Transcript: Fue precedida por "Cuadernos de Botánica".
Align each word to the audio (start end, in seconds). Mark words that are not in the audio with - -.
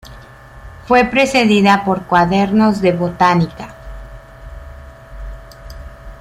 Fue 0.87 1.05
precedida 1.05 1.85
por 1.85 2.07
"Cuadernos 2.07 2.81
de 2.81 2.91
Botánica". 2.91 3.75